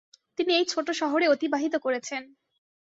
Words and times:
তিনি 0.37 0.51
এই 0.55 0.65
ছোট 0.65 0.87
শহরে 0.91 1.25
অতিবাহিত 1.27 1.73
করেছেন। 1.77 2.21